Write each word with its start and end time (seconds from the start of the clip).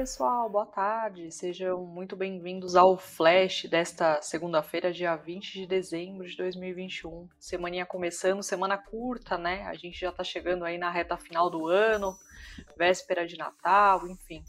pessoal, 0.00 0.48
boa 0.48 0.64
tarde. 0.64 1.30
Sejam 1.30 1.84
muito 1.84 2.16
bem-vindos 2.16 2.74
ao 2.74 2.96
Flash 2.96 3.66
desta 3.68 4.22
segunda-feira, 4.22 4.90
dia 4.90 5.14
20 5.14 5.52
de 5.52 5.66
dezembro 5.66 6.26
de 6.26 6.34
2021. 6.38 7.28
Semaninha 7.38 7.84
começando, 7.84 8.42
semana 8.42 8.78
curta, 8.78 9.36
né? 9.36 9.62
A 9.66 9.74
gente 9.74 10.00
já 10.00 10.10
tá 10.10 10.24
chegando 10.24 10.64
aí 10.64 10.78
na 10.78 10.88
reta 10.88 11.18
final 11.18 11.50
do 11.50 11.66
ano, 11.66 12.16
véspera 12.78 13.26
de 13.26 13.36
Natal, 13.36 14.08
enfim. 14.08 14.42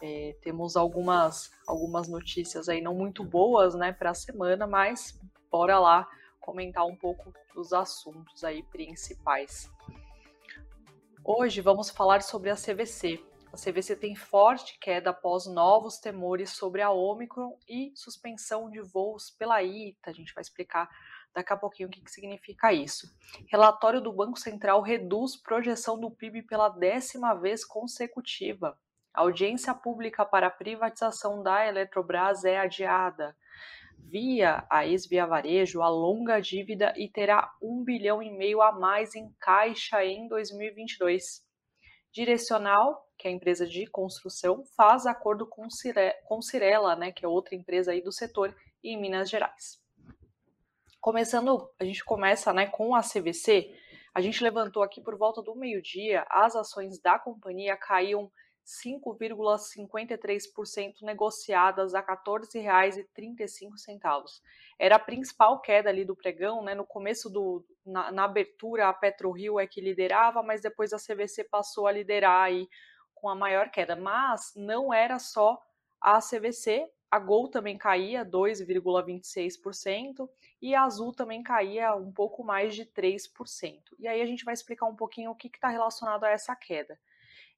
É, 0.00 0.34
temos 0.40 0.74
algumas, 0.74 1.50
algumas 1.66 2.08
notícias 2.08 2.66
aí 2.66 2.80
não 2.80 2.94
muito 2.94 3.22
boas, 3.22 3.74
né, 3.74 3.92
para 3.92 4.12
a 4.12 4.14
semana, 4.14 4.66
mas 4.66 5.20
bora 5.52 5.78
lá 5.78 6.08
comentar 6.40 6.86
um 6.86 6.96
pouco 6.96 7.30
dos 7.54 7.74
assuntos 7.74 8.42
aí 8.42 8.62
principais. 8.62 9.70
Hoje 11.22 11.60
vamos 11.60 11.90
falar 11.90 12.22
sobre 12.22 12.48
a 12.48 12.56
CVC, 12.56 13.20
a 13.52 13.56
CVC 13.56 13.96
tem 13.96 14.14
forte 14.14 14.78
queda 14.78 15.10
após 15.10 15.46
novos 15.46 15.98
temores 15.98 16.50
sobre 16.50 16.82
a 16.82 16.90
Omicron 16.90 17.58
e 17.68 17.92
suspensão 17.94 18.68
de 18.68 18.80
voos 18.80 19.30
pela 19.30 19.62
ITA. 19.62 20.10
A 20.10 20.12
gente 20.12 20.34
vai 20.34 20.42
explicar 20.42 20.88
daqui 21.34 21.52
a 21.52 21.56
pouquinho 21.56 21.88
o 21.88 21.92
que, 21.92 22.02
que 22.02 22.10
significa 22.10 22.72
isso. 22.72 23.06
Relatório 23.50 24.00
do 24.00 24.12
Banco 24.12 24.38
Central 24.38 24.82
reduz 24.82 25.36
projeção 25.36 25.98
do 25.98 26.10
PIB 26.10 26.42
pela 26.42 26.68
décima 26.68 27.34
vez 27.34 27.64
consecutiva. 27.64 28.78
Audiência 29.14 29.74
pública 29.74 30.24
para 30.24 30.50
privatização 30.50 31.42
da 31.42 31.66
Eletrobras 31.66 32.44
é 32.44 32.58
adiada. 32.58 33.34
Via 33.98 34.64
a 34.70 34.86
ex-via 34.86 35.26
varejo 35.26 35.82
a 35.82 36.40
dívida 36.40 36.94
e 36.96 37.08
terá 37.08 37.52
um 37.62 37.82
bilhão 37.82 38.22
e 38.22 38.30
meio 38.30 38.62
a 38.62 38.72
mais 38.72 39.14
em 39.14 39.32
caixa 39.40 40.04
em 40.04 40.28
2022. 40.28 41.42
Direcional 42.12 43.07
que 43.18 43.26
é 43.26 43.30
a 43.30 43.34
empresa 43.34 43.66
de 43.66 43.86
construção, 43.86 44.64
faz 44.76 45.04
acordo 45.04 45.46
com, 45.46 45.68
Cire, 45.68 46.14
com 46.24 46.40
Cirela, 46.40 46.94
né, 46.94 47.10
que 47.10 47.24
é 47.24 47.28
outra 47.28 47.54
empresa 47.54 47.92
aí 47.92 48.00
do 48.00 48.12
setor, 48.12 48.54
em 48.82 48.96
Minas 48.96 49.28
Gerais. 49.28 49.82
Começando, 51.00 51.68
a 51.78 51.84
gente 51.84 52.04
começa 52.04 52.52
né, 52.52 52.66
com 52.66 52.94
a 52.94 53.00
CVC. 53.00 53.74
A 54.14 54.20
gente 54.20 54.42
levantou 54.42 54.82
aqui 54.82 55.00
por 55.00 55.16
volta 55.16 55.42
do 55.42 55.54
meio-dia, 55.54 56.24
as 56.30 56.54
ações 56.54 57.00
da 57.00 57.18
companhia 57.18 57.76
caíam 57.76 58.30
5,53% 58.68 61.02
negociadas 61.02 61.94
a 61.94 62.00
R$ 62.00 62.06
14,35. 62.06 64.42
Era 64.78 64.96
a 64.96 64.98
principal 64.98 65.58
queda 65.60 65.88
ali 65.88 66.04
do 66.04 66.14
pregão, 66.14 66.62
né? 66.62 66.74
No 66.74 66.84
começo 66.84 67.30
do 67.30 67.64
na, 67.84 68.12
na 68.12 68.24
abertura 68.24 68.88
a 68.88 68.92
PetroRio 68.92 69.58
é 69.58 69.66
que 69.66 69.80
liderava, 69.80 70.42
mas 70.42 70.60
depois 70.60 70.92
a 70.92 70.98
CVC 70.98 71.44
passou 71.44 71.86
a 71.86 71.92
liderar 71.92 72.42
aí 72.42 72.68
com 73.20 73.28
a 73.28 73.34
maior 73.34 73.70
queda, 73.70 73.96
mas 73.96 74.52
não 74.56 74.92
era 74.92 75.18
só 75.18 75.60
a 76.00 76.20
CVC, 76.20 76.88
a 77.10 77.18
Gol 77.18 77.48
também 77.48 77.78
caía 77.78 78.24
2,26% 78.24 80.28
e 80.60 80.74
a 80.74 80.84
Azul 80.84 81.12
também 81.12 81.42
caía 81.42 81.94
um 81.94 82.12
pouco 82.12 82.44
mais 82.44 82.74
de 82.74 82.84
3%. 82.84 83.80
E 83.98 84.06
aí 84.06 84.20
a 84.20 84.26
gente 84.26 84.44
vai 84.44 84.52
explicar 84.54 84.86
um 84.86 84.94
pouquinho 84.94 85.30
o 85.30 85.34
que 85.34 85.48
está 85.48 85.68
relacionado 85.68 86.24
a 86.24 86.30
essa 86.30 86.54
queda. 86.54 86.98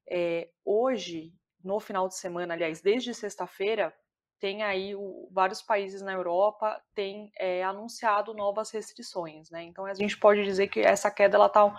É, 0.09 0.49
hoje, 0.63 1.33
no 1.63 1.79
final 1.79 2.07
de 2.07 2.15
semana, 2.15 2.53
aliás, 2.53 2.81
desde 2.81 3.13
sexta-feira, 3.13 3.93
tem 4.39 4.63
aí 4.63 4.95
o, 4.95 5.29
vários 5.31 5.61
países 5.61 6.01
na 6.01 6.13
Europa 6.13 6.81
têm 6.95 7.31
é, 7.37 7.63
anunciado 7.63 8.33
novas 8.33 8.71
restrições, 8.71 9.51
né? 9.51 9.61
Então 9.63 9.85
a 9.85 9.93
gente 9.93 10.17
pode 10.17 10.43
dizer 10.43 10.67
que 10.67 10.79
essa 10.79 11.11
queda 11.11 11.37
ela 11.37 11.45
está 11.45 11.71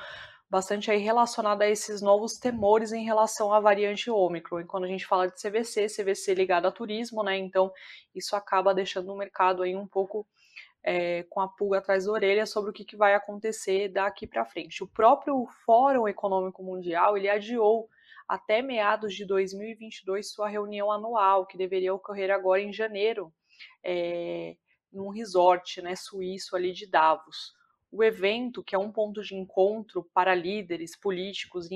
bastante 0.53 0.91
aí 0.91 0.99
relacionada 0.99 1.65
a 1.65 1.71
esses 1.71 2.03
novos 2.03 2.37
temores 2.37 2.93
em 2.93 3.03
relação 3.03 3.55
à 3.55 3.59
variante 3.59 4.11
Ômicron. 4.11 4.61
E 4.61 4.67
quando 4.67 4.85
a 4.85 4.87
gente 4.87 5.07
fala 5.07 5.27
de 5.27 5.41
CVC, 5.41 5.87
CVC 5.87 6.35
ligado 6.35 6.67
a 6.67 6.71
turismo, 6.71 7.23
né? 7.23 7.39
Então 7.39 7.73
isso 8.15 8.37
acaba 8.37 8.75
deixando 8.75 9.11
o 9.11 9.17
mercado 9.17 9.63
aí 9.63 9.75
um 9.75 9.87
pouco 9.87 10.27
é, 10.85 11.23
com 11.31 11.41
a 11.41 11.49
pulga 11.49 11.79
atrás 11.79 12.05
da 12.05 12.13
orelha 12.13 12.45
sobre 12.45 12.71
o 12.71 12.73
que, 12.75 12.85
que 12.85 12.99
vai 12.99 13.15
acontecer 13.15 13.89
daqui 13.89 14.27
para 14.27 14.45
frente. 14.45 14.85
O 14.85 14.87
próprio 14.87 15.47
Fórum 15.65 16.07
Econômico 16.07 16.63
Mundial 16.63 17.17
ele 17.17 17.31
adiou 17.31 17.89
até 18.29 18.61
meados 18.61 19.15
de 19.15 19.25
2022 19.25 20.35
sua 20.35 20.51
reunião 20.51 20.93
anual, 20.93 21.47
que 21.47 21.57
deveria 21.57 21.95
ocorrer 21.95 22.31
agora 22.31 22.61
em 22.61 22.75
janeiro, 22.75 23.33
é, 23.83 24.55
num 24.93 25.09
resort 25.09 25.81
né, 25.81 25.97
suíço 25.97 26.55
ali 26.55 26.73
de 26.73 26.87
Davos. 26.87 27.55
O 27.93 28.03
evento, 28.03 28.65
que 28.65 28.75
é 28.75 28.79
um 28.79 28.91
ponto 28.91 29.23
de 29.23 29.35
encontro 29.35 30.03
para 30.15 30.35
líderes 30.35 30.97
políticos 30.97 31.71
e 31.71 31.75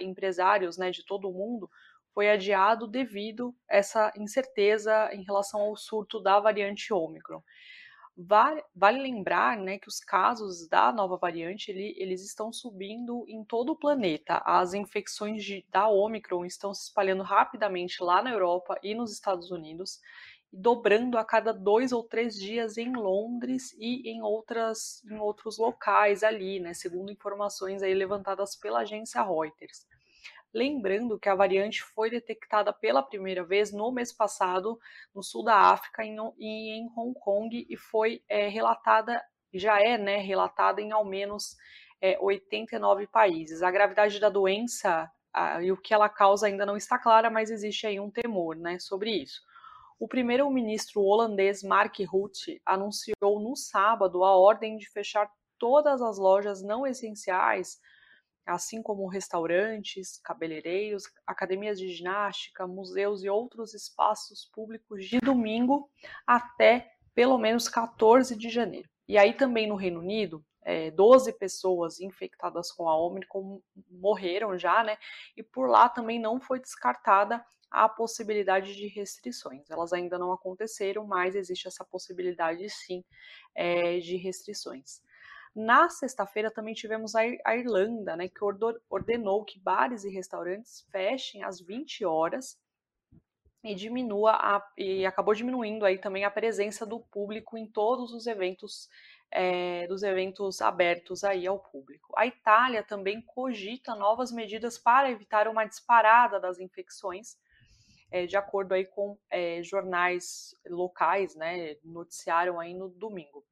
empresários 0.00 0.76
né, 0.76 0.90
de 0.90 1.04
todo 1.04 1.28
o 1.28 1.32
mundo, 1.32 1.70
foi 2.12 2.30
adiado 2.30 2.86
devido 2.86 3.54
a 3.68 3.76
essa 3.76 4.12
incerteza 4.14 5.10
em 5.12 5.24
relação 5.24 5.62
ao 5.62 5.74
surto 5.74 6.20
da 6.20 6.38
variante 6.38 6.92
Ômicron. 6.92 7.42
Vale, 8.16 8.62
vale, 8.72 9.02
lembrar 9.02 9.56
né, 9.56 9.76
que 9.76 9.88
os 9.88 9.98
casos 9.98 10.68
da 10.68 10.92
nova 10.92 11.16
variante 11.16 11.72
ele, 11.72 11.94
eles 11.96 12.24
estão 12.24 12.52
subindo 12.52 13.24
em 13.26 13.42
todo 13.42 13.70
o 13.70 13.76
planeta. 13.76 14.40
As 14.44 14.72
infecções 14.72 15.42
de, 15.42 15.66
da 15.68 15.88
Omicron 15.88 16.44
estão 16.44 16.72
se 16.72 16.84
espalhando 16.84 17.24
rapidamente 17.24 18.00
lá 18.04 18.22
na 18.22 18.30
Europa 18.30 18.78
e 18.84 18.94
nos 18.94 19.12
Estados 19.12 19.50
Unidos 19.50 19.98
dobrando 20.56 21.18
a 21.18 21.24
cada 21.24 21.52
dois 21.52 21.90
ou 21.92 22.02
três 22.02 22.36
dias 22.36 22.78
em 22.78 22.94
Londres 22.94 23.74
e 23.78 24.08
em, 24.08 24.22
outras, 24.22 25.04
em 25.10 25.18
outros 25.18 25.58
locais 25.58 26.22
ali, 26.22 26.60
né, 26.60 26.72
segundo 26.72 27.10
informações 27.10 27.82
aí 27.82 27.92
levantadas 27.92 28.54
pela 28.54 28.80
agência 28.80 29.22
Reuters. 29.22 29.86
Lembrando 30.52 31.18
que 31.18 31.28
a 31.28 31.34
variante 31.34 31.82
foi 31.82 32.08
detectada 32.08 32.72
pela 32.72 33.02
primeira 33.02 33.42
vez 33.42 33.72
no 33.72 33.90
mês 33.90 34.12
passado 34.12 34.78
no 35.12 35.22
sul 35.22 35.42
da 35.42 35.56
África 35.56 36.04
e 36.04 36.70
em, 36.70 36.88
Hong 36.96 37.18
Kong 37.18 37.66
e 37.68 37.76
foi 37.76 38.22
é, 38.28 38.46
relatada, 38.46 39.20
já 39.52 39.80
é 39.80 39.98
né, 39.98 40.18
relatada 40.18 40.80
em 40.80 40.92
ao 40.92 41.04
menos 41.04 41.56
é, 42.00 42.16
89 42.20 43.08
países. 43.08 43.62
A 43.62 43.70
gravidade 43.72 44.20
da 44.20 44.28
doença 44.28 45.10
a, 45.32 45.60
e 45.60 45.72
o 45.72 45.76
que 45.76 45.92
ela 45.92 46.08
causa 46.08 46.46
ainda 46.46 46.64
não 46.64 46.76
está 46.76 46.96
clara, 46.96 47.28
mas 47.28 47.50
existe 47.50 47.88
aí 47.88 47.98
um 47.98 48.10
temor 48.10 48.54
né, 48.54 48.78
sobre 48.78 49.10
isso. 49.10 49.42
O 49.98 50.08
primeiro-ministro 50.08 51.02
holandês 51.02 51.62
Mark 51.62 51.96
Rutte 52.06 52.60
anunciou 52.66 53.40
no 53.40 53.54
sábado 53.56 54.24
a 54.24 54.36
ordem 54.36 54.76
de 54.76 54.88
fechar 54.90 55.30
todas 55.58 56.02
as 56.02 56.18
lojas 56.18 56.62
não 56.62 56.86
essenciais, 56.86 57.78
assim 58.44 58.82
como 58.82 59.06
restaurantes, 59.06 60.18
cabeleireiros, 60.22 61.04
academias 61.26 61.78
de 61.78 61.88
ginástica, 61.88 62.66
museus 62.66 63.22
e 63.22 63.28
outros 63.28 63.72
espaços 63.72 64.44
públicos 64.52 65.06
de 65.06 65.20
domingo 65.20 65.88
até 66.26 66.92
pelo 67.14 67.38
menos 67.38 67.68
14 67.68 68.36
de 68.36 68.50
janeiro. 68.50 68.88
E 69.06 69.16
aí 69.16 69.32
também 69.32 69.68
no 69.68 69.76
Reino 69.76 70.00
Unido, 70.00 70.44
é, 70.62 70.90
12 70.90 71.32
pessoas 71.34 72.00
infectadas 72.00 72.72
com 72.72 72.88
a 72.88 72.96
Omicron 72.96 73.60
morreram 73.90 74.58
já, 74.58 74.82
né? 74.82 74.96
E 75.36 75.42
por 75.42 75.68
lá 75.68 75.88
também 75.88 76.18
não 76.18 76.40
foi 76.40 76.58
descartada 76.58 77.44
a 77.74 77.88
possibilidade 77.88 78.76
de 78.76 78.86
restrições. 78.86 79.68
Elas 79.68 79.92
ainda 79.92 80.16
não 80.16 80.32
aconteceram, 80.32 81.04
mas 81.04 81.34
existe 81.34 81.66
essa 81.66 81.84
possibilidade 81.84 82.68
sim 82.70 83.04
é, 83.54 83.98
de 83.98 84.16
restrições. 84.16 85.02
Na 85.54 85.88
sexta-feira 85.88 86.50
também 86.50 86.74
tivemos 86.74 87.14
a 87.14 87.56
Irlanda, 87.56 88.16
né, 88.16 88.28
que 88.28 88.44
ordenou 88.88 89.44
que 89.44 89.58
bares 89.58 90.04
e 90.04 90.10
restaurantes 90.10 90.86
fechem 90.90 91.42
às 91.44 91.60
20 91.60 92.04
horas 92.04 92.58
e 93.62 93.74
diminua 93.74 94.32
a, 94.32 94.72
e 94.76 95.06
acabou 95.06 95.32
diminuindo 95.32 95.84
aí 95.84 95.98
também 95.98 96.24
a 96.24 96.30
presença 96.30 96.84
do 96.84 97.00
público 97.00 97.56
em 97.56 97.66
todos 97.66 98.12
os 98.12 98.26
eventos 98.26 98.88
é, 99.30 99.86
dos 99.88 100.02
eventos 100.02 100.60
abertos 100.60 101.24
aí 101.24 101.46
ao 101.46 101.58
público. 101.58 102.12
A 102.16 102.26
Itália 102.26 102.84
também 102.84 103.20
cogita 103.20 103.94
novas 103.96 104.30
medidas 104.30 104.78
para 104.78 105.10
evitar 105.10 105.48
uma 105.48 105.64
disparada 105.64 106.38
das 106.38 106.60
infecções 106.60 107.36
é, 108.14 108.26
de 108.26 108.36
acordo 108.36 108.74
aí 108.74 108.86
com 108.86 109.18
é, 109.28 109.60
jornais 109.60 110.54
locais, 110.64 111.34
né, 111.34 111.74
noticiaram 111.82 112.60
aí 112.60 112.72
no 112.72 112.88
domingo. 112.88 113.44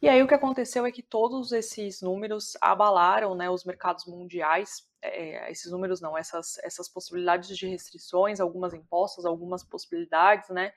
E 0.00 0.08
aí 0.08 0.22
o 0.22 0.26
que 0.26 0.32
aconteceu 0.32 0.86
é 0.86 0.90
que 0.90 1.02
todos 1.02 1.52
esses 1.52 2.00
números 2.00 2.56
abalaram, 2.58 3.34
né, 3.34 3.50
os 3.50 3.66
mercados 3.66 4.06
mundiais, 4.06 4.88
é, 5.02 5.52
esses 5.52 5.70
números 5.70 6.00
não, 6.00 6.16
essas, 6.16 6.56
essas 6.64 6.88
possibilidades 6.88 7.54
de 7.54 7.68
restrições, 7.68 8.40
algumas 8.40 8.72
impostas, 8.72 9.26
algumas 9.26 9.62
possibilidades, 9.62 10.48
né, 10.48 10.72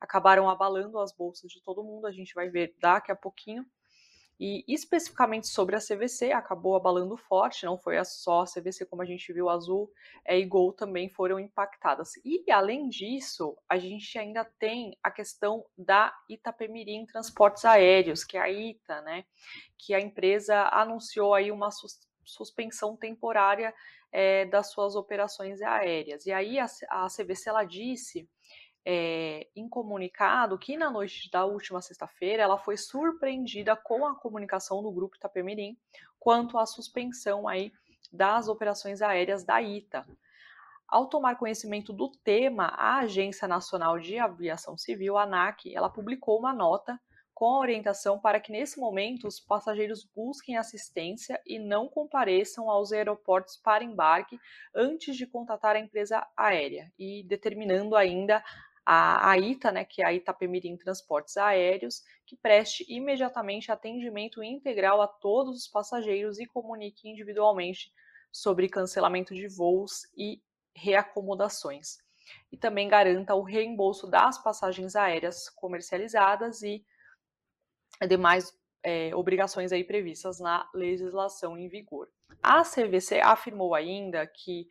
acabaram 0.00 0.50
abalando 0.50 0.98
as 0.98 1.12
bolsas 1.12 1.52
de 1.52 1.62
todo 1.62 1.84
mundo, 1.84 2.08
a 2.08 2.12
gente 2.12 2.34
vai 2.34 2.50
ver 2.50 2.74
daqui 2.80 3.12
a 3.12 3.16
pouquinho. 3.16 3.64
E 4.38 4.64
especificamente 4.66 5.46
sobre 5.46 5.76
a 5.76 5.78
CVC, 5.78 6.32
acabou 6.32 6.74
abalando 6.74 7.16
forte, 7.16 7.64
não 7.64 7.78
foi 7.78 8.02
só 8.04 8.42
a 8.42 8.46
CVC, 8.46 8.84
como 8.86 9.02
a 9.02 9.04
gente 9.04 9.32
viu, 9.32 9.48
Azul 9.48 9.90
é, 10.24 10.38
e 10.38 10.44
Gol 10.44 10.72
também 10.72 11.08
foram 11.08 11.38
impactadas. 11.38 12.12
E 12.24 12.50
além 12.50 12.88
disso, 12.88 13.56
a 13.68 13.78
gente 13.78 14.18
ainda 14.18 14.44
tem 14.58 14.98
a 15.02 15.10
questão 15.10 15.64
da 15.78 16.12
Itapemirim 16.28 17.06
Transportes 17.06 17.64
Aéreos, 17.64 18.24
que 18.24 18.36
é 18.36 18.40
a 18.40 18.50
ITA, 18.50 19.00
né? 19.02 19.24
Que 19.78 19.94
a 19.94 20.00
empresa 20.00 20.68
anunciou 20.72 21.32
aí 21.32 21.52
uma 21.52 21.68
suspensão 22.24 22.96
temporária 22.96 23.72
é, 24.10 24.46
das 24.46 24.70
suas 24.70 24.94
operações 24.94 25.60
aéreas. 25.60 26.24
E 26.24 26.32
aí 26.32 26.58
a, 26.58 26.66
a 26.88 27.06
CVC 27.08 27.48
ela 27.48 27.64
disse 27.64 28.28
é, 28.84 29.48
em 29.56 29.68
comunicado 29.68 30.58
que 30.58 30.76
na 30.76 30.90
noite 30.90 31.30
da 31.30 31.44
última 31.44 31.80
sexta-feira 31.80 32.42
ela 32.42 32.58
foi 32.58 32.76
surpreendida 32.76 33.74
com 33.74 34.06
a 34.06 34.14
comunicação 34.14 34.82
do 34.82 34.92
grupo 34.92 35.16
Itapemirim 35.16 35.76
quanto 36.18 36.58
à 36.58 36.66
suspensão 36.66 37.48
aí 37.48 37.72
das 38.12 38.48
operações 38.48 39.02
aéreas 39.02 39.44
da 39.44 39.60
ITA. 39.60 40.06
Ao 40.86 41.06
tomar 41.06 41.36
conhecimento 41.36 41.92
do 41.92 42.10
tema, 42.10 42.66
a 42.66 42.98
Agência 42.98 43.48
Nacional 43.48 43.98
de 43.98 44.18
Aviação 44.18 44.76
Civil, 44.76 45.16
ANAC, 45.16 45.74
ela 45.74 45.88
publicou 45.88 46.38
uma 46.38 46.52
nota 46.52 47.00
com 47.34 47.46
a 47.46 47.58
orientação 47.58 48.18
para 48.20 48.38
que 48.38 48.52
nesse 48.52 48.78
momento 48.78 49.26
os 49.26 49.40
passageiros 49.40 50.08
busquem 50.14 50.56
assistência 50.56 51.40
e 51.44 51.58
não 51.58 51.88
compareçam 51.88 52.70
aos 52.70 52.92
aeroportos 52.92 53.56
para 53.56 53.82
embarque 53.82 54.38
antes 54.72 55.16
de 55.16 55.26
contatar 55.26 55.74
a 55.74 55.80
empresa 55.80 56.24
aérea 56.36 56.92
e 56.96 57.24
determinando 57.24 57.96
ainda 57.96 58.44
a, 58.84 59.30
a 59.30 59.38
ITA, 59.38 59.72
né, 59.72 59.84
que 59.84 60.02
é 60.02 60.06
a 60.06 60.12
Itapemirim 60.12 60.76
Transportes 60.76 61.36
Aéreos, 61.36 62.02
que 62.26 62.36
preste 62.36 62.84
imediatamente 62.88 63.72
atendimento 63.72 64.42
integral 64.42 65.00
a 65.00 65.08
todos 65.08 65.56
os 65.56 65.68
passageiros 65.68 66.38
e 66.38 66.46
comunique 66.46 67.08
individualmente 67.08 67.92
sobre 68.30 68.68
cancelamento 68.68 69.34
de 69.34 69.48
voos 69.48 70.02
e 70.16 70.42
reacomodações. 70.74 71.98
E 72.50 72.56
também 72.56 72.88
garanta 72.88 73.34
o 73.34 73.42
reembolso 73.42 74.06
das 74.06 74.42
passagens 74.42 74.96
aéreas 74.96 75.48
comercializadas 75.48 76.62
e 76.62 76.84
demais 78.08 78.52
é, 78.82 79.14
obrigações 79.14 79.72
aí 79.72 79.82
previstas 79.82 80.40
na 80.40 80.68
legislação 80.74 81.56
em 81.56 81.68
vigor. 81.68 82.08
A 82.42 82.62
CVC 82.62 83.20
afirmou 83.20 83.74
ainda 83.74 84.26
que, 84.26 84.68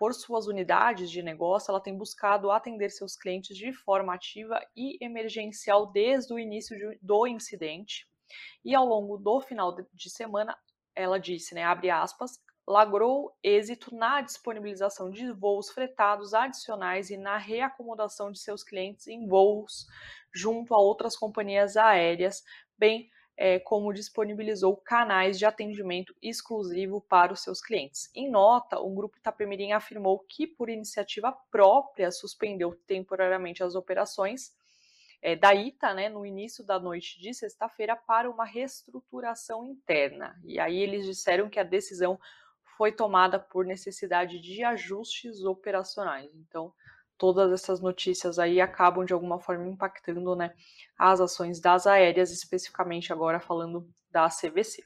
por 0.00 0.14
suas 0.14 0.46
unidades 0.46 1.10
de 1.10 1.22
negócio, 1.22 1.70
ela 1.70 1.78
tem 1.78 1.94
buscado 1.94 2.50
atender 2.50 2.88
seus 2.88 3.14
clientes 3.14 3.54
de 3.54 3.70
forma 3.70 4.14
ativa 4.14 4.58
e 4.74 4.96
emergencial 5.04 5.92
desde 5.92 6.32
o 6.32 6.38
início 6.38 6.74
de, 6.74 6.98
do 7.02 7.26
incidente. 7.26 8.08
E 8.64 8.74
ao 8.74 8.86
longo 8.86 9.18
do 9.18 9.42
final 9.42 9.76
de 9.92 10.08
semana, 10.08 10.56
ela 10.94 11.20
disse, 11.20 11.54
né, 11.54 11.64
abre 11.64 11.90
aspas, 11.90 12.40
lagrou 12.66 13.36
êxito 13.42 13.94
na 13.94 14.22
disponibilização 14.22 15.10
de 15.10 15.30
voos 15.32 15.68
fretados 15.68 16.32
adicionais 16.32 17.10
e 17.10 17.18
na 17.18 17.36
reacomodação 17.36 18.32
de 18.32 18.40
seus 18.40 18.64
clientes 18.64 19.06
em 19.06 19.28
voos 19.28 19.86
junto 20.34 20.72
a 20.72 20.78
outras 20.78 21.14
companhias 21.14 21.76
aéreas, 21.76 22.42
bem 22.78 23.10
é, 23.42 23.58
como 23.58 23.90
disponibilizou 23.90 24.76
canais 24.76 25.38
de 25.38 25.46
atendimento 25.46 26.14
exclusivo 26.20 27.00
para 27.00 27.32
os 27.32 27.42
seus 27.42 27.62
clientes. 27.62 28.10
Em 28.14 28.30
nota, 28.30 28.78
o 28.78 28.94
Grupo 28.94 29.16
Itapemirim 29.16 29.72
afirmou 29.72 30.18
que, 30.18 30.46
por 30.46 30.68
iniciativa 30.68 31.32
própria, 31.50 32.12
suspendeu 32.12 32.78
temporariamente 32.86 33.62
as 33.62 33.74
operações 33.74 34.54
é, 35.22 35.34
da 35.34 35.54
ITA 35.54 35.94
né, 35.94 36.10
no 36.10 36.26
início 36.26 36.62
da 36.62 36.78
noite 36.78 37.18
de 37.18 37.32
sexta-feira 37.32 37.96
para 37.96 38.30
uma 38.30 38.44
reestruturação 38.44 39.64
interna. 39.64 40.38
E 40.44 40.60
aí 40.60 40.78
eles 40.78 41.06
disseram 41.06 41.48
que 41.48 41.58
a 41.58 41.64
decisão 41.64 42.20
foi 42.76 42.92
tomada 42.92 43.38
por 43.40 43.64
necessidade 43.64 44.38
de 44.38 44.62
ajustes 44.62 45.44
operacionais. 45.44 46.30
Então, 46.34 46.74
todas 47.20 47.52
essas 47.52 47.82
notícias 47.82 48.38
aí 48.38 48.62
acabam 48.62 49.04
de 49.04 49.12
alguma 49.12 49.38
forma 49.38 49.68
impactando 49.68 50.34
né, 50.34 50.54
as 50.98 51.20
ações 51.20 51.60
das 51.60 51.86
aéreas, 51.86 52.32
especificamente 52.32 53.12
agora 53.12 53.38
falando 53.38 53.86
da 54.10 54.26
CVC. 54.28 54.82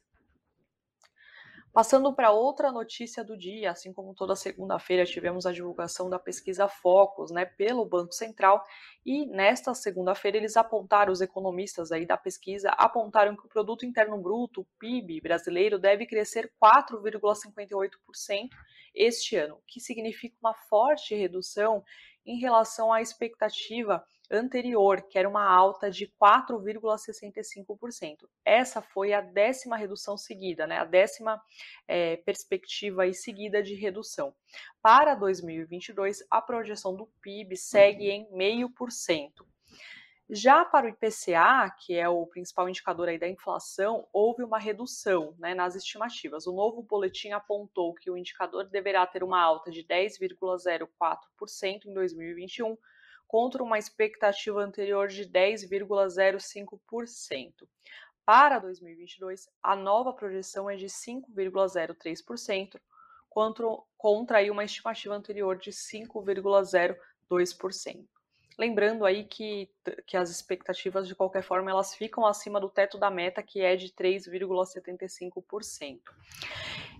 Passando 1.72 2.12
para 2.12 2.32
outra 2.32 2.70
notícia 2.72 3.24
do 3.24 3.36
dia, 3.36 3.70
assim 3.70 3.92
como 3.92 4.14
toda 4.14 4.34
segunda-feira 4.34 5.04
tivemos 5.04 5.46
a 5.46 5.52
divulgação 5.52 6.10
da 6.10 6.18
pesquisa 6.18 6.68
Focus, 6.68 7.30
né, 7.30 7.44
pelo 7.44 7.84
Banco 7.84 8.12
Central, 8.12 8.64
e 9.06 9.26
nesta 9.26 9.72
segunda-feira 9.72 10.36
eles 10.36 10.56
apontaram, 10.56 11.12
os 11.12 11.20
economistas 11.20 11.92
aí 11.92 12.04
da 12.06 12.16
pesquisa, 12.16 12.70
apontaram 12.70 13.36
que 13.36 13.46
o 13.46 13.48
produto 13.48 13.86
interno 13.86 14.20
bruto, 14.20 14.62
o 14.62 14.66
PIB 14.78 15.20
brasileiro, 15.20 15.78
deve 15.78 16.06
crescer 16.06 16.52
4,58% 16.60 18.48
este 18.94 19.36
ano, 19.36 19.60
que 19.66 19.80
significa 19.80 20.36
uma 20.40 20.54
forte 20.54 21.14
redução 21.14 21.82
em 22.24 22.38
relação 22.38 22.92
à 22.92 23.02
expectativa 23.02 24.04
anterior, 24.30 25.02
que 25.02 25.18
era 25.18 25.28
uma 25.28 25.44
alta 25.44 25.90
de 25.90 26.08
4,65%. 26.20 28.26
Essa 28.44 28.80
foi 28.80 29.12
a 29.12 29.20
décima 29.20 29.76
redução 29.76 30.16
seguida, 30.16 30.64
né? 30.66 30.78
a 30.78 30.84
décima 30.84 31.42
é, 31.86 32.16
perspectiva 32.16 33.12
seguida 33.12 33.62
de 33.62 33.74
redução. 33.74 34.34
Para 34.80 35.14
2022, 35.14 36.24
a 36.30 36.40
projeção 36.40 36.96
do 36.96 37.06
PIB 37.20 37.54
segue 37.56 38.08
em 38.10 38.26
0,5%. 38.30 39.44
Já 40.30 40.64
para 40.64 40.86
o 40.86 40.88
IPCA, 40.88 41.70
que 41.80 41.94
é 41.94 42.08
o 42.08 42.26
principal 42.26 42.66
indicador 42.66 43.08
aí 43.08 43.18
da 43.18 43.28
inflação, 43.28 44.08
houve 44.10 44.42
uma 44.42 44.58
redução 44.58 45.34
né, 45.38 45.54
nas 45.54 45.74
estimativas. 45.74 46.46
O 46.46 46.52
novo 46.52 46.82
boletim 46.82 47.32
apontou 47.32 47.92
que 47.92 48.10
o 48.10 48.16
indicador 48.16 48.64
deverá 48.64 49.06
ter 49.06 49.22
uma 49.22 49.38
alta 49.38 49.70
de 49.70 49.84
10,04% 49.84 51.84
em 51.84 51.92
2021, 51.92 52.74
contra 53.28 53.62
uma 53.62 53.78
expectativa 53.78 54.62
anterior 54.62 55.08
de 55.08 55.28
10,05%. 55.28 57.68
Para 58.24 58.58
2022, 58.58 59.46
a 59.62 59.76
nova 59.76 60.14
projeção 60.14 60.70
é 60.70 60.76
de 60.76 60.86
5,03%, 60.86 62.80
contra, 63.28 63.66
contra 63.98 64.38
aí 64.38 64.50
uma 64.50 64.64
estimativa 64.64 65.14
anterior 65.14 65.58
de 65.58 65.70
5,02%. 65.70 68.06
Lembrando 68.56 69.04
aí 69.04 69.24
que, 69.24 69.68
que 70.06 70.16
as 70.16 70.30
expectativas, 70.30 71.08
de 71.08 71.14
qualquer 71.14 71.42
forma, 71.42 71.70
elas 71.70 71.94
ficam 71.94 72.24
acima 72.24 72.60
do 72.60 72.68
teto 72.68 72.96
da 72.96 73.10
meta, 73.10 73.42
que 73.42 73.60
é 73.60 73.74
de 73.74 73.88
3,75%. 73.88 76.00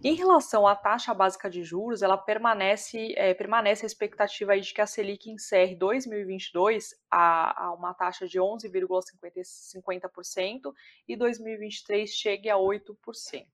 Em 0.02 0.14
relação 0.14 0.66
à 0.66 0.74
taxa 0.74 1.14
básica 1.14 1.48
de 1.48 1.62
juros, 1.62 2.02
ela 2.02 2.18
permanece, 2.18 3.14
é, 3.16 3.32
permanece 3.32 3.84
a 3.84 3.86
expectativa 3.86 4.52
aí 4.52 4.60
de 4.60 4.74
que 4.74 4.80
a 4.80 4.86
Selic 4.86 5.30
encerre 5.30 5.76
2022 5.76 6.96
a, 7.10 7.66
a 7.66 7.72
uma 7.72 7.94
taxa 7.94 8.26
de 8.26 8.38
11,50% 8.38 10.74
e 11.08 11.16
2023 11.16 12.10
chegue 12.10 12.50
a 12.50 12.56
8%. 12.56 13.46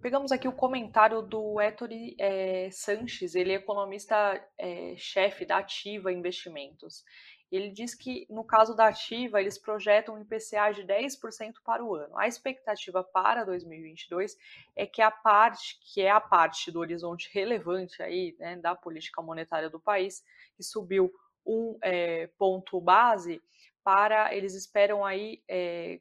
Pegamos 0.00 0.30
aqui 0.30 0.46
o 0.46 0.52
comentário 0.52 1.20
do 1.20 1.60
Ettore 1.60 2.14
é, 2.20 2.70
Sanches, 2.70 3.34
ele 3.34 3.50
é 3.50 3.56
economista-chefe 3.56 5.42
é, 5.42 5.46
da 5.46 5.58
Ativa 5.58 6.12
Investimentos. 6.12 7.04
Ele 7.50 7.68
diz 7.68 7.96
que, 7.96 8.24
no 8.30 8.44
caso 8.44 8.76
da 8.76 8.86
Ativa, 8.86 9.40
eles 9.40 9.58
projetam 9.58 10.14
um 10.14 10.20
IPCA 10.20 10.70
de 10.72 10.84
10% 10.84 11.54
para 11.64 11.84
o 11.84 11.96
ano. 11.96 12.16
A 12.16 12.28
expectativa 12.28 13.02
para 13.02 13.42
2022 13.42 14.36
é 14.76 14.86
que 14.86 15.02
a 15.02 15.10
parte, 15.10 15.76
que 15.80 16.02
é 16.02 16.10
a 16.10 16.20
parte 16.20 16.70
do 16.70 16.78
horizonte 16.78 17.28
relevante 17.32 18.00
aí, 18.00 18.36
né, 18.38 18.54
da 18.56 18.76
política 18.76 19.20
monetária 19.20 19.68
do 19.68 19.80
país, 19.80 20.22
que 20.56 20.62
subiu 20.62 21.12
um 21.44 21.76
é, 21.82 22.28
ponto 22.38 22.80
base 22.80 23.42
para, 23.82 24.32
eles 24.32 24.54
esperam 24.54 25.04
aí, 25.04 25.42
é, 25.48 25.98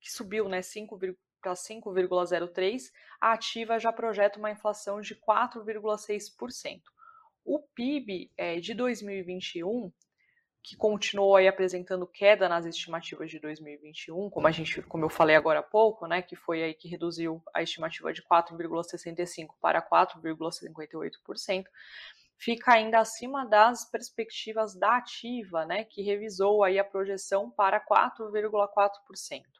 que 0.00 0.12
subiu 0.12 0.48
né, 0.50 0.60
5, 0.60 0.98
para 1.48 1.54
5,03, 1.54 2.92
a 3.20 3.32
ativa 3.32 3.78
já 3.78 3.90
projeta 3.90 4.38
uma 4.38 4.50
inflação 4.50 5.00
de 5.00 5.14
4,6%. 5.14 6.82
O 7.44 7.60
PIB 7.74 8.30
é, 8.36 8.60
de 8.60 8.74
2021, 8.74 9.90
que 10.62 10.76
continuou 10.76 11.36
aí 11.36 11.48
apresentando 11.48 12.06
queda 12.06 12.46
nas 12.48 12.66
estimativas 12.66 13.30
de 13.30 13.38
2021, 13.38 14.28
como 14.28 14.46
a 14.46 14.50
gente, 14.50 14.82
como 14.82 15.06
eu 15.06 15.08
falei 15.08 15.36
agora 15.36 15.60
há 15.60 15.62
pouco, 15.62 16.06
né, 16.06 16.20
que 16.20 16.36
foi 16.36 16.62
aí 16.62 16.74
que 16.74 16.88
reduziu 16.88 17.42
a 17.54 17.62
estimativa 17.62 18.12
de 18.12 18.22
4,65 18.22 19.54
para 19.60 19.80
4,58%, 19.80 21.64
fica 22.36 22.74
ainda 22.74 22.98
acima 22.98 23.46
das 23.46 23.90
perspectivas 23.90 24.74
da 24.74 24.98
ativa, 24.98 25.64
né, 25.64 25.84
que 25.84 26.02
revisou 26.02 26.62
aí 26.62 26.78
a 26.78 26.84
projeção 26.84 27.50
para 27.50 27.80
4,4%. 27.80 29.57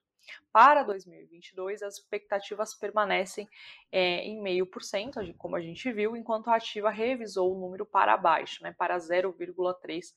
Para 0.53 0.83
2022, 0.83 1.83
as 1.83 1.95
expectativas 1.95 2.75
permanecem 2.75 3.49
é, 3.91 4.25
em 4.25 4.43
0,5%, 4.43 5.35
como 5.37 5.57
a 5.57 5.61
gente 5.61 5.91
viu, 5.93 6.17
enquanto 6.17 6.49
a 6.49 6.57
ativa 6.57 6.91
revisou 6.91 7.55
o 7.55 7.61
número 7.61 7.87
para 7.87 8.17
baixo, 8.17 8.63
né, 8.63 8.75
para 8.77 8.97
0,3%. 8.99 10.15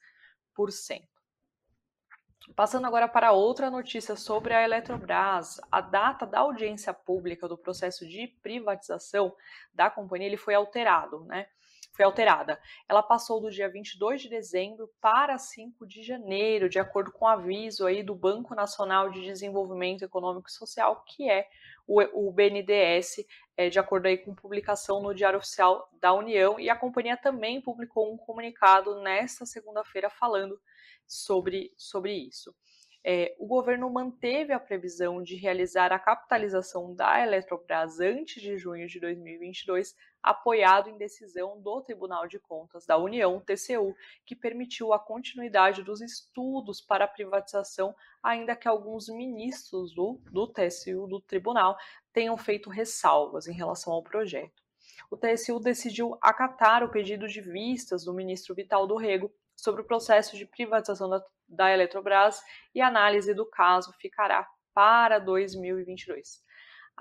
Passando 2.55 2.87
agora 2.87 3.07
para 3.07 3.31
outra 3.31 3.69
notícia 3.69 4.15
sobre 4.15 4.53
a 4.53 4.63
Eletrobras, 4.63 5.61
a 5.71 5.79
data 5.79 6.25
da 6.25 6.39
audiência 6.39 6.93
pública 6.93 7.47
do 7.47 7.57
processo 7.57 8.05
de 8.07 8.27
privatização 8.41 9.35
da 9.73 9.89
companhia 9.89 10.27
ele 10.27 10.37
foi 10.37 10.55
alterado, 10.55 11.23
né? 11.25 11.47
Foi 12.01 12.03
alterada. 12.03 12.59
Ela 12.89 13.03
passou 13.03 13.39
do 13.39 13.51
dia 13.51 13.69
22 13.69 14.23
de 14.23 14.29
dezembro 14.29 14.89
para 14.99 15.37
5 15.37 15.85
de 15.85 16.01
janeiro, 16.01 16.67
de 16.67 16.79
acordo 16.79 17.11
com 17.11 17.25
o 17.25 17.27
aviso 17.27 17.85
aí 17.85 18.01
do 18.01 18.15
Banco 18.15 18.55
Nacional 18.55 19.11
de 19.11 19.21
Desenvolvimento 19.21 20.03
Econômico 20.03 20.49
e 20.49 20.51
Social, 20.51 21.03
que 21.05 21.29
é 21.29 21.47
o, 21.87 22.01
o 22.27 22.31
BNDES, 22.31 23.25
é, 23.55 23.69
de 23.69 23.77
acordo 23.77 24.07
aí 24.07 24.17
com 24.17 24.33
publicação 24.33 25.01
no 25.01 25.13
Diário 25.13 25.37
Oficial 25.37 25.87
da 25.99 26.11
União, 26.13 26.59
e 26.59 26.69
a 26.69 26.75
companhia 26.75 27.15
também 27.15 27.61
publicou 27.61 28.11
um 28.11 28.17
comunicado 28.17 28.99
nesta 29.01 29.45
segunda-feira 29.45 30.09
falando 30.09 30.59
sobre, 31.07 31.71
sobre 31.77 32.13
isso. 32.13 32.53
É, 33.03 33.35
o 33.39 33.47
governo 33.47 33.89
manteve 33.89 34.53
a 34.53 34.59
previsão 34.59 35.23
de 35.23 35.35
realizar 35.35 35.91
a 35.91 35.97
capitalização 35.97 36.93
da 36.93 37.19
Eletrobras 37.21 37.99
antes 37.99 38.41
de 38.41 38.57
junho 38.57 38.87
de 38.87 38.99
2022, 38.99 39.95
apoiado 40.21 40.89
em 40.89 40.97
decisão 40.97 41.59
do 41.59 41.81
Tribunal 41.81 42.27
de 42.27 42.39
Contas 42.39 42.85
da 42.85 42.97
União, 42.97 43.39
TCU, 43.39 43.95
que 44.25 44.35
permitiu 44.35 44.93
a 44.93 44.99
continuidade 44.99 45.83
dos 45.83 46.01
estudos 46.01 46.79
para 46.81 47.05
a 47.05 47.07
privatização, 47.07 47.95
ainda 48.21 48.55
que 48.55 48.67
alguns 48.67 49.09
ministros 49.09 49.93
do, 49.93 50.19
do 50.31 50.47
TCU, 50.47 51.07
do 51.07 51.19
tribunal, 51.19 51.77
tenham 52.13 52.37
feito 52.37 52.69
ressalvas 52.69 53.47
em 53.47 53.53
relação 53.53 53.93
ao 53.93 54.03
projeto. 54.03 54.61
O 55.09 55.17
TCU 55.17 55.59
decidiu 55.59 56.17
acatar 56.21 56.83
o 56.83 56.89
pedido 56.89 57.27
de 57.27 57.41
vistas 57.41 58.05
do 58.05 58.13
ministro 58.13 58.55
Vital 58.55 58.85
do 58.85 58.95
Rego 58.95 59.31
sobre 59.55 59.81
o 59.81 59.85
processo 59.85 60.37
de 60.37 60.45
privatização 60.45 61.09
da, 61.09 61.23
da 61.47 61.71
Eletrobras 61.71 62.41
e 62.73 62.81
a 62.81 62.87
análise 62.87 63.33
do 63.33 63.45
caso 63.45 63.91
ficará 63.99 64.47
para 64.73 65.19
2022. 65.19 66.41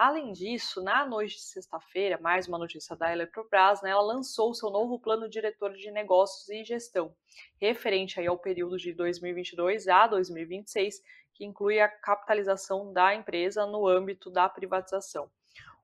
Além 0.02 0.32
disso, 0.32 0.82
na 0.82 1.04
noite 1.04 1.34
de 1.34 1.42
sexta-feira, 1.42 2.18
mais 2.22 2.48
uma 2.48 2.56
notícia 2.56 2.96
da 2.96 3.12
Eletrobras, 3.12 3.82
né, 3.82 3.90
ela 3.90 4.00
lançou 4.00 4.54
seu 4.54 4.70
novo 4.70 4.98
plano 4.98 5.28
diretor 5.28 5.74
de 5.74 5.90
negócios 5.90 6.48
e 6.48 6.64
gestão, 6.64 7.14
referente 7.60 8.18
aí 8.18 8.26
ao 8.26 8.38
período 8.38 8.78
de 8.78 8.94
2022 8.94 9.88
a 9.88 10.06
2026, 10.06 11.02
que 11.34 11.44
inclui 11.44 11.80
a 11.80 11.86
capitalização 11.86 12.94
da 12.94 13.14
empresa 13.14 13.66
no 13.66 13.86
âmbito 13.86 14.30
da 14.30 14.48
privatização. 14.48 15.30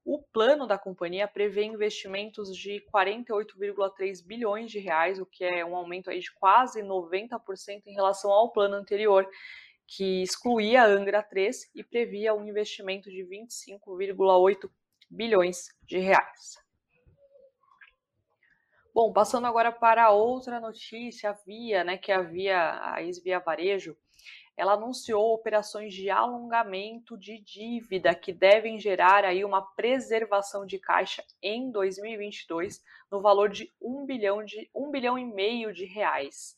O 0.03 0.23
plano 0.23 0.67
da 0.67 0.79
companhia 0.79 1.29
prevê 1.29 1.65
investimentos 1.65 2.57
de 2.57 2.83
48,3 2.91 4.25
bilhões 4.25 4.71
de 4.71 4.79
reais, 4.79 5.19
o 5.19 5.27
que 5.27 5.45
é 5.45 5.63
um 5.63 5.77
aumento 5.77 6.09
aí 6.09 6.21
de 6.21 6.33
quase 6.33 6.81
90% 6.81 7.83
em 7.85 7.93
relação 7.93 8.31
ao 8.31 8.51
plano 8.51 8.77
anterior, 8.77 9.29
que 9.87 10.23
excluía 10.23 10.83
a 10.83 10.87
Angra 10.87 11.23
3 11.23 11.71
e 11.75 11.85
previa 11.85 12.35
um 12.35 12.45
investimento 12.45 13.11
de 13.11 13.23
25,8 13.25 14.71
bilhões 15.09 15.69
de 15.83 15.99
reais. 15.99 16.59
Bom, 18.93 19.13
passando 19.13 19.47
agora 19.47 19.71
para 19.71 20.11
outra 20.11 20.59
notícia, 20.59 21.31
a 21.31 21.33
Via, 21.35 21.85
né, 21.85 21.99
que 21.99 22.11
é 22.11 22.15
a 22.15 22.23
Via, 22.23 22.95
a 22.95 23.03
ex-Via 23.03 23.39
Varejo, 23.39 23.97
ela 24.57 24.73
anunciou 24.73 25.35
operações 25.35 25.93
de 25.93 26.09
alongamento 26.09 27.19
de 27.19 27.39
dívida 27.39 28.15
que 28.15 28.33
devem 28.33 28.79
gerar 28.79 29.23
aí 29.23 29.45
uma 29.45 29.61
preservação 29.61 30.65
de 30.65 30.79
caixa 30.79 31.23
em 31.43 31.71
2022 31.71 32.83
no 33.11 33.21
valor 33.21 33.51
de 33.51 33.71
1 33.83 34.07
bilhão 34.07 34.43
de 34.43 34.71
1 34.75 34.91
bilhão 34.91 35.19
e 35.19 35.27
meio 35.27 35.75
de 35.75 35.85
reais. 35.85 36.57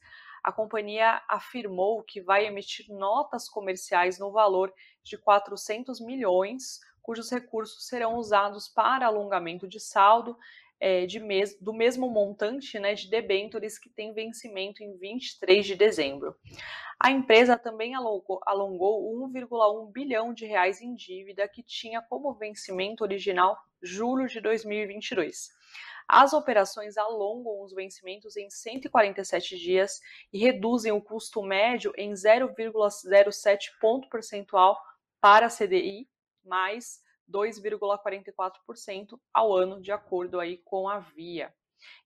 A 0.49 0.53
companhia 0.53 1.21
afirmou 1.29 2.03
que 2.03 2.23
vai 2.23 2.47
emitir 2.47 2.89
notas 2.89 3.51
comerciais 3.51 4.19
no 4.19 4.33
valor 4.33 4.73
de 5.05 5.19
400 5.19 6.01
milhões, 6.01 6.81
cujos 7.03 7.31
recursos 7.31 7.87
serão 7.87 8.15
usados 8.15 8.67
para 8.67 9.05
alongamento 9.05 9.69
de 9.69 9.79
saldo 9.79 10.35
é, 10.81 11.05
de 11.05 11.21
mes 11.21 11.55
do 11.61 11.75
mesmo 11.75 12.09
montante 12.09 12.79
né, 12.79 12.95
de 12.95 13.11
debêntures 13.11 13.79
que 13.79 13.91
tem 13.91 14.15
vencimento 14.15 14.83
em 14.83 14.97
23 14.97 15.67
de 15.67 15.75
dezembro. 15.75 16.35
A 16.99 17.11
empresa 17.11 17.59
também 17.59 17.95
alongou, 17.95 18.41
alongou 18.47 19.29
1,1 19.29 19.93
bilhão 19.93 20.33
de 20.33 20.47
reais 20.47 20.81
em 20.81 20.95
dívida 20.95 21.47
que 21.47 21.63
tinha 21.63 22.01
como 22.01 22.33
vencimento 22.33 23.05
original 23.05 23.55
julho 23.83 24.27
de 24.27 24.41
2022. 24.41 25.51
As 26.09 26.33
operações 26.33 26.97
alongam 26.97 27.63
os 27.63 27.75
vencimentos 27.75 28.35
em 28.35 28.49
147 28.49 29.59
dias 29.59 30.01
e 30.33 30.39
reduzem 30.39 30.91
o 30.91 31.03
custo 31.03 31.43
médio 31.43 31.93
em 31.99 32.13
0,07 32.13 33.73
ponto 33.79 34.09
percentual 34.09 34.81
para 35.21 35.47
a 35.47 35.51
CDI, 35.51 36.09
mais 36.43 37.03
2,44% 37.31 39.21
ao 39.35 39.55
ano, 39.55 39.83
de 39.83 39.93
acordo 39.93 40.41
aí 40.41 40.57
com 40.65 40.89
a 40.89 40.99
Via. 40.99 41.53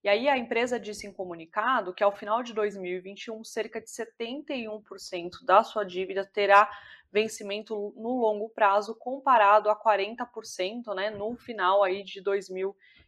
E 0.03 0.09
aí 0.09 0.29
a 0.29 0.37
empresa 0.37 0.81
disse 0.81 1.07
em 1.07 1.13
comunicado 1.13 1.95
que 1.95 2.03
ao 2.03 2.11
final 2.11 2.43
de 2.43 2.53
2021, 2.53 3.45
cerca 3.45 3.81
de 3.81 3.87
71% 3.87 5.45
da 5.45 5.63
sua 5.63 5.85
dívida 5.85 6.27
terá 6.27 6.69
vencimento 7.11 7.95
no 7.97 8.21
longo 8.21 8.49
prazo, 8.51 8.97
comparado 8.97 9.71
a 9.71 9.77
40% 9.77 10.95
né, 10.95 11.11
no 11.11 11.37
final 11.37 11.85
aí 11.85 12.03
de 12.03 12.21
2020. 12.21 13.02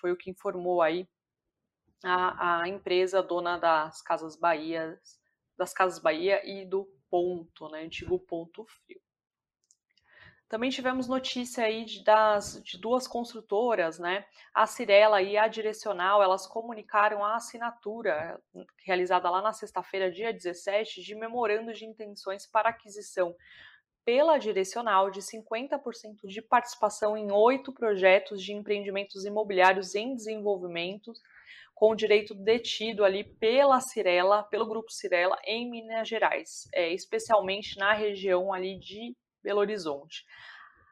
Foi 0.00 0.12
o 0.12 0.16
que 0.16 0.30
informou 0.30 0.82
aí 0.82 1.08
a, 2.04 2.62
a 2.62 2.68
empresa 2.68 3.22
dona 3.22 3.58
das 3.58 4.02
Casas 4.02 4.36
Bahia, 4.36 4.98
das 5.56 5.72
Casas 5.72 5.98
Bahia 5.98 6.40
e 6.48 6.64
do 6.64 6.88
Ponto, 7.10 7.68
né, 7.68 7.82
antigo 7.82 8.18
Ponto 8.18 8.64
Frio. 8.64 9.00
Também 10.48 10.68
tivemos 10.68 11.06
notícia 11.06 11.64
aí 11.64 11.84
de, 11.84 12.02
das, 12.02 12.60
de 12.64 12.76
duas 12.76 13.06
construtoras, 13.06 14.00
né? 14.00 14.24
A 14.52 14.66
Cirela 14.66 15.22
e 15.22 15.36
a 15.38 15.46
Direcional, 15.46 16.20
elas 16.20 16.44
comunicaram 16.44 17.24
a 17.24 17.36
assinatura 17.36 18.40
realizada 18.84 19.30
lá 19.30 19.40
na 19.40 19.52
sexta-feira, 19.52 20.10
dia 20.10 20.32
17, 20.32 21.02
de 21.02 21.14
memorando 21.14 21.72
de 21.72 21.84
intenções 21.84 22.48
para 22.48 22.70
aquisição 22.70 23.32
pela 24.10 24.38
Direcional 24.38 25.08
de 25.08 25.20
50% 25.20 26.26
de 26.26 26.42
participação 26.42 27.16
em 27.16 27.30
oito 27.30 27.72
projetos 27.72 28.42
de 28.42 28.52
empreendimentos 28.52 29.24
imobiliários 29.24 29.94
em 29.94 30.16
desenvolvimento, 30.16 31.12
com 31.76 31.94
direito 31.94 32.34
detido 32.34 33.04
ali 33.04 33.22
pela 33.22 33.78
Cirela, 33.78 34.42
pelo 34.42 34.66
grupo 34.66 34.90
Cirela, 34.90 35.38
em 35.44 35.70
Minas 35.70 36.08
Gerais, 36.08 36.68
é, 36.74 36.92
especialmente 36.92 37.78
na 37.78 37.92
região 37.92 38.52
ali 38.52 38.80
de 38.80 39.16
Belo 39.44 39.60
Horizonte. 39.60 40.24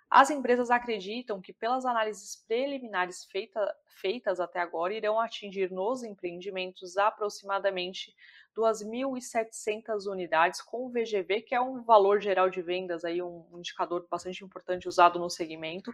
As 0.08 0.30
empresas 0.30 0.70
acreditam 0.70 1.40
que, 1.40 1.52
pelas 1.52 1.84
análises 1.84 2.36
preliminares 2.46 3.24
feita, 3.24 3.60
feitas 4.00 4.38
até 4.38 4.60
agora, 4.60 4.94
irão 4.94 5.18
atingir 5.18 5.72
nos 5.72 6.04
empreendimentos 6.04 6.96
aproximadamente 6.96 8.14
2.700 8.58 10.10
unidades 10.10 10.60
com 10.60 10.86
o 10.86 10.90
VGV, 10.90 11.42
que 11.42 11.54
é 11.54 11.60
um 11.60 11.82
valor 11.84 12.20
geral 12.20 12.50
de 12.50 12.60
vendas, 12.60 13.04
aí 13.04 13.22
um 13.22 13.46
indicador 13.56 14.04
bastante 14.10 14.44
importante 14.44 14.88
usado 14.88 15.18
no 15.18 15.30
segmento, 15.30 15.92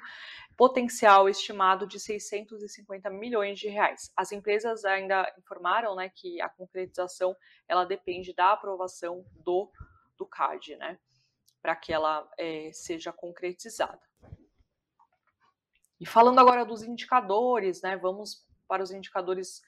potencial 0.57 1.29
estimado 1.29 1.87
de 1.87 2.01
650 2.01 3.11
milhões 3.11 3.59
de 3.59 3.69
reais. 3.69 4.11
As 4.17 4.33
empresas 4.33 4.85
ainda 4.87 5.31
informaram 5.39 5.95
né, 5.95 6.09
que 6.09 6.41
a 6.41 6.49
concretização 6.49 7.37
ela 7.69 7.85
depende 7.85 8.33
da 8.33 8.53
aprovação 8.53 9.27
do, 9.45 9.71
do 10.17 10.25
CAD, 10.25 10.77
né? 10.77 10.99
para 11.61 11.75
que 11.75 11.93
ela 11.95 12.29
é, 12.39 12.71
seja 12.75 13.11
concretizada. 13.11 14.01
E 15.99 16.05
falando 16.05 16.39
agora 16.39 16.63
dos 16.63 16.83
indicadores, 16.83 17.81
né, 17.81 17.97
vamos 17.97 18.47
para 18.69 18.83
os 18.83 18.91
indicadores 18.91 19.63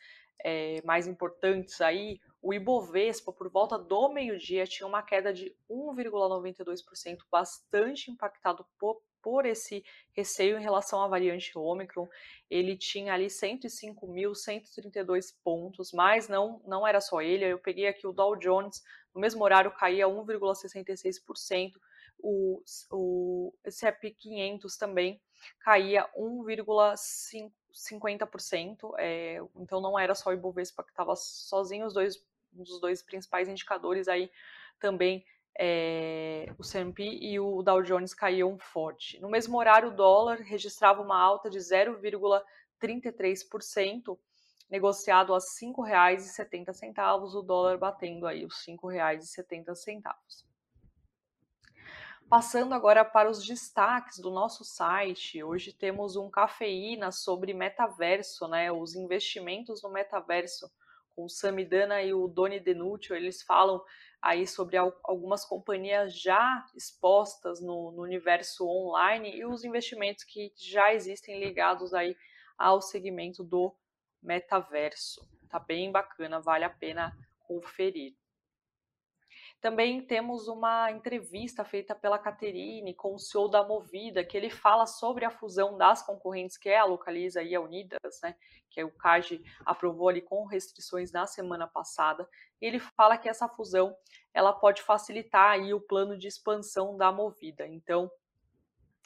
é, 0.45 0.83
mais 0.85 1.07
importantes 1.07 1.81
aí, 1.81 2.21
o 2.47 2.55
Ibovespa, 2.55 3.33
por 3.33 3.51
volta 3.51 3.77
do 3.77 4.09
meio-dia, 4.09 4.69
tinha 4.69 4.87
uma 4.87 5.03
queda 5.03 5.33
de 5.33 5.53
1,92%, 5.69 7.19
bastante 7.29 8.09
impactado 8.09 8.65
por, 8.79 9.03
por 9.21 9.45
esse 9.45 9.85
receio 10.13 10.57
em 10.57 10.63
relação 10.63 11.03
à 11.03 11.09
variante 11.09 11.59
Ômicron. 11.59 12.09
Ele 12.49 12.77
tinha 12.77 13.15
ali 13.15 13.27
105.132 13.27 15.35
pontos, 15.43 15.91
mas 15.93 16.29
não, 16.29 16.63
não 16.65 16.87
era 16.87 17.01
só 17.01 17.21
ele. 17.21 17.45
Eu 17.45 17.59
peguei 17.59 17.89
aqui 17.89 18.07
o 18.07 18.13
Dow 18.13 18.37
Jones, 18.37 18.81
no 19.13 19.21
mesmo 19.21 19.43
horário 19.43 19.73
caía 19.73 20.07
1,66%, 20.07 21.73
o, 22.21 22.63
o 22.93 23.53
S&P 23.65 24.13
500 24.13 24.77
também 24.77 25.21
caía 25.59 26.09
1,50%, 26.17 28.95
é, 28.99 29.41
então 29.57 29.81
não 29.81 29.99
era 29.99 30.15
só 30.15 30.31
o 30.31 30.33
Ibovespa 30.33 30.85
que 30.85 30.91
estava 30.91 31.17
sozinho, 31.17 31.87
os 31.87 31.93
dois, 31.93 32.25
os 32.59 32.81
dois 32.81 33.03
principais 33.03 33.49
indicadores 33.49 34.09
aí 34.09 34.31
também 34.79 35.25
é, 35.59 36.53
o 36.59 36.63
S&P 36.63 37.03
e 37.03 37.41
o 37.41 37.63
Dow 37.63 37.83
Jones 37.83 38.13
caíam 38.13 38.59
forte. 38.59 39.19
No 39.21 39.31
mesmo 39.31 39.57
horário, 39.59 39.89
o 39.89 39.95
dólar 39.95 40.41
registrava 40.41 41.01
uma 41.01 41.19
alta 41.19 41.49
de 41.49 41.57
0,33%, 41.59 44.19
negociado 44.69 45.33
a 45.33 45.39
R$ 45.39 45.45
5,70, 45.45 47.35
o 47.35 47.43
dólar 47.43 47.79
batendo 47.79 48.27
aí 48.27 48.45
os 48.45 48.67
R$ 48.67 48.77
5,70. 48.77 50.03
Passando 52.29 52.75
agora 52.75 53.05
para 53.05 53.31
os 53.31 53.47
destaques 53.47 54.19
do 54.19 54.31
nosso 54.31 54.65
site, 54.65 55.45
hoje 55.45 55.73
temos 55.73 56.17
um 56.17 56.29
cafeína 56.29 57.13
sobre 57.13 57.55
metaverso, 57.55 58.49
né? 58.49 58.73
Os 58.73 58.97
investimentos 58.97 59.81
no 59.81 59.91
metaverso, 59.91 60.69
o 61.17 61.29
Samidana 61.29 62.03
e 62.03 62.13
o 62.13 62.29
Doni 62.29 62.61
Denútil, 62.61 63.17
eles 63.17 63.43
falam 63.43 63.83
aí 64.21 64.47
sobre 64.47 64.77
algumas 64.77 65.45
companhias 65.45 66.21
já 66.21 66.65
expostas 66.75 67.61
no, 67.61 67.93
no 67.93 68.03
universo 68.03 68.67
online 68.67 69.37
e 69.37 69.47
os 69.47 69.65
investimentos 69.65 70.25
que 70.25 70.53
já 70.57 70.93
existem 70.93 71.39
ligados 71.39 71.95
aí 71.95 72.17
ao 72.59 72.81
segmento 72.81 73.43
do 73.43 73.75
metaverso. 74.23 75.27
Tá 75.49 75.59
bem 75.59 75.91
bacana, 75.91 76.41
vale 76.41 76.65
a 76.65 76.71
pena 76.71 77.17
conferir. 77.41 78.15
Também 79.67 80.01
temos 80.01 80.47
uma 80.47 80.93
entrevista 80.93 81.65
feita 81.65 81.93
pela 81.93 82.21
Caterine 82.21 82.95
com 82.95 83.17
o 83.17 83.19
CEO 83.19 83.49
da 83.49 83.65
Movida, 83.65 84.25
que 84.25 84.37
ele 84.37 84.49
fala 84.49 84.87
sobre 84.87 85.25
a 85.25 85.31
fusão 85.31 85.77
das 85.77 86.05
concorrentes, 86.05 86.57
que 86.57 86.69
é 86.69 86.79
a 86.79 86.85
Localiza 86.85 87.43
e 87.43 87.53
a 87.53 87.61
Unidas, 87.61 88.21
né, 88.23 88.37
que 88.71 88.79
é 88.79 88.85
o 88.85 88.93
CAGE 88.93 89.43
aprovou 89.65 90.09
ali 90.09 90.21
com 90.21 90.45
restrições 90.45 91.11
na 91.11 91.27
semana 91.27 91.67
passada. 91.67 92.29
Ele 92.61 92.79
fala 92.79 93.19
que 93.19 93.29
essa 93.29 93.49
fusão 93.49 93.97
ela 94.33 94.53
pode 94.53 94.83
facilitar 94.83 95.51
aí 95.51 95.75
o 95.75 95.81
plano 95.81 96.17
de 96.17 96.29
expansão 96.29 96.97
da 96.97 97.11
Movida. 97.11 97.67
Então, 97.67 98.09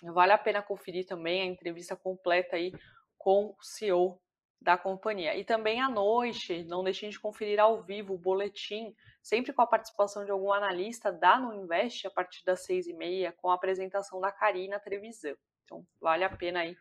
vale 0.03 0.33
a 0.33 0.39
pena 0.39 0.61
conferir 0.61 1.07
também 1.07 1.41
a 1.41 1.47
entrevista 1.47 1.97
completa 1.97 2.57
aí 2.57 2.71
com 3.17 3.47
o 3.47 3.63
CEO 3.63 4.21
da 4.61 4.77
companhia. 4.77 5.37
E 5.37 5.45
também 5.45 5.81
à 5.81 5.89
noite, 5.89 6.65
não 6.65 6.85
deixem 6.85 7.09
de 7.09 7.19
conferir 7.19 7.59
ao 7.59 7.83
vivo 7.83 8.15
o 8.15 8.19
boletim, 8.19 8.95
sempre 9.23 9.53
com 9.53 9.63
a 9.63 9.67
participação 9.67 10.25
de 10.25 10.31
algum 10.31 10.53
analista 10.53 11.11
da 11.11 11.39
Nuinvest, 11.39 12.07
a 12.07 12.11
partir 12.11 12.45
das 12.45 12.65
seis 12.65 12.87
e 12.87 12.93
meia, 12.93 13.33
com 13.33 13.51
a 13.51 13.55
apresentação 13.55 14.21
da 14.21 14.31
Karina 14.31 14.79
Trevisan. 14.79 15.35
Então, 15.65 15.87
vale 16.01 16.25
a 16.25 16.31
pena 16.37 16.61
aí 16.61 16.77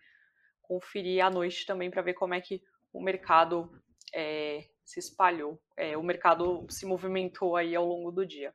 conferir 0.61 1.23
à 1.23 1.29
noite 1.29 1.65
também 1.65 1.89
para 1.89 2.01
ver 2.01 2.13
como 2.13 2.33
é 2.33 2.41
que 2.41 2.61
o 2.91 3.01
mercado 3.01 3.71
é, 4.13 4.67
se 4.83 4.99
espalhou, 4.99 5.59
é, 5.77 5.95
o 5.97 6.03
mercado 6.03 6.65
se 6.69 6.85
movimentou 6.85 7.55
aí 7.55 7.75
ao 7.75 7.85
longo 7.85 8.11
do 8.11 8.25
dia. 8.25 8.53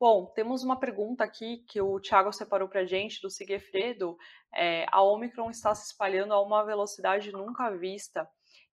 Bom, 0.00 0.26
temos 0.26 0.62
uma 0.62 0.78
pergunta 0.78 1.24
aqui 1.24 1.64
que 1.68 1.80
o 1.80 1.98
Thiago 1.98 2.32
separou 2.32 2.68
para 2.68 2.82
a 2.82 2.84
gente, 2.84 3.20
do 3.20 3.28
Sigefredo. 3.28 4.16
É, 4.54 4.86
a 4.92 5.02
Omicron 5.02 5.50
está 5.50 5.74
se 5.74 5.90
espalhando 5.90 6.32
a 6.32 6.40
uma 6.40 6.64
velocidade 6.64 7.32
nunca 7.32 7.68
vista 7.70 8.28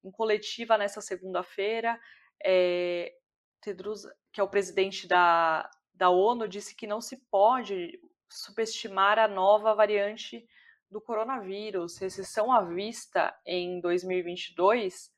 em 0.06 0.12
coletiva 0.12 0.78
nessa 0.78 1.02
segunda-feira. 1.02 2.00
É, 2.44 3.14
Tedros, 3.62 4.08
que 4.32 4.40
é 4.40 4.44
o 4.44 4.50
presidente 4.50 5.08
da, 5.08 5.70
da 5.94 6.10
ONU, 6.10 6.48
disse 6.48 6.76
que 6.76 6.86
não 6.86 7.02
se 7.02 7.18
pode 7.30 8.00
subestimar 8.30 9.18
a 9.18 9.28
nova 9.28 9.74
variante 9.74 10.48
do 10.90 11.02
coronavírus, 11.02 11.98
recessão 11.98 12.52
à 12.52 12.62
vista 12.62 13.36
em 13.46 13.80
2022. 13.80 15.12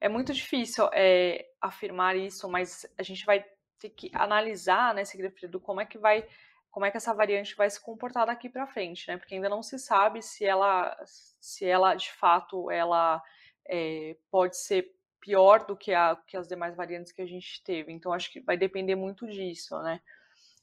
É 0.00 0.08
muito 0.08 0.32
difícil 0.32 0.88
é, 0.92 1.46
afirmar 1.60 2.16
isso, 2.16 2.48
mas 2.48 2.86
a 2.96 3.02
gente 3.02 3.24
vai 3.24 3.44
ter 3.78 3.90
que 3.90 4.10
analisar, 4.14 4.94
né, 4.94 5.04
Segredo, 5.04 5.60
como 5.60 5.80
é 5.80 5.86
que 5.86 5.98
vai, 5.98 6.26
como 6.70 6.86
é 6.86 6.90
que 6.90 6.96
essa 6.96 7.14
variante 7.14 7.54
vai 7.56 7.68
se 7.68 7.80
comportar 7.80 8.26
daqui 8.26 8.48
para 8.48 8.66
frente, 8.66 9.08
né? 9.08 9.16
Porque 9.16 9.34
ainda 9.34 9.48
não 9.48 9.62
se 9.62 9.78
sabe 9.78 10.22
se 10.22 10.44
ela, 10.44 10.96
se 11.04 11.64
ela 11.64 11.94
de 11.94 12.12
fato, 12.12 12.70
ela 12.70 13.22
é, 13.68 14.16
pode 14.30 14.56
ser 14.56 14.94
pior 15.20 15.66
do 15.66 15.76
que, 15.76 15.92
a, 15.92 16.16
que 16.26 16.36
as 16.36 16.46
demais 16.46 16.76
variantes 16.76 17.12
que 17.12 17.20
a 17.20 17.26
gente 17.26 17.62
teve. 17.64 17.92
Então, 17.92 18.12
acho 18.12 18.32
que 18.32 18.40
vai 18.40 18.56
depender 18.56 18.94
muito 18.94 19.26
disso, 19.26 19.76
né? 19.82 20.00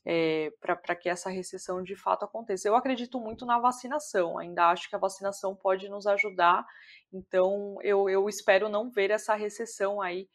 É, 0.06 0.52
para 0.60 0.96
que 0.96 1.08
essa 1.08 1.30
recessão 1.30 1.82
de 1.82 1.96
fato 1.96 2.26
aconteça. 2.26 2.68
Eu 2.68 2.76
acredito 2.76 3.20
muito 3.20 3.46
na 3.46 3.58
vacinação, 3.58 4.38
ainda 4.38 4.70
acho 4.70 4.90
que 4.90 4.96
a 4.96 5.00
vacinação 5.00 5.56
pode 5.56 5.88
nos 5.88 6.06
ajudar, 6.06 6.66
então 7.12 7.78
eu, 7.82 8.10
eu 8.10 8.28
espero 8.28 8.68
não 8.68 8.90
ver 8.90 9.12
essa 9.12 9.34
recessão 9.34 10.02
aí 10.02 10.28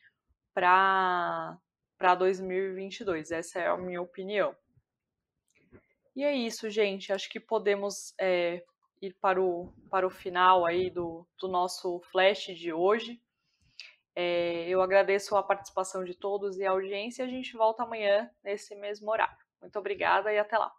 para 0.55 1.59
2022, 2.19 3.31
essa 3.31 3.59
é 3.59 3.67
a 3.67 3.77
minha 3.77 4.01
opinião. 4.01 4.57
E 6.17 6.25
é 6.25 6.35
isso, 6.35 6.71
gente, 6.71 7.13
acho 7.13 7.29
que 7.29 7.39
podemos 7.39 8.15
é, 8.19 8.65
ir 9.01 9.15
para 9.21 9.41
o, 9.41 9.73
para 9.91 10.07
o 10.07 10.11
final 10.11 10.65
aí 10.65 10.91
do, 10.91 11.27
do 11.41 11.49
nosso 11.49 12.01
flash 12.11 12.47
de 12.57 12.73
hoje. 12.73 13.21
É, 14.15 14.69
eu 14.69 14.83
agradeço 14.83 15.37
a 15.37 15.43
participação 15.43 16.03
de 16.05 16.15
todos 16.15 16.59
e 16.59 16.65
a 16.65 16.71
audiência. 16.71 17.25
A 17.25 17.29
gente 17.29 17.57
volta 17.57 17.85
amanhã 17.85 18.31
nesse 18.43 18.75
mesmo 18.75 19.11
horário. 19.11 19.37
Muito 19.61 19.79
obrigada 19.79 20.33
e 20.33 20.39
até 20.39 20.59
lá. 20.59 20.73